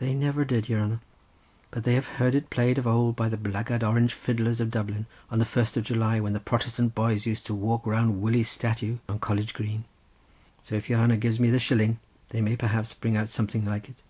[0.00, 0.98] "They never did, your hanner;
[1.70, 5.06] but they have heard it played of ould by the blackguard Orange fiddlers of Dublin
[5.30, 8.98] on the first of July, when the Protestant boys used to walk round Willie's statue
[9.08, 13.28] on College Green—so if your hanner gives me the shilling they may perhaps bring out
[13.28, 14.02] something like it."